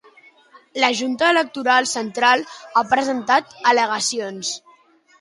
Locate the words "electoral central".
1.35-2.45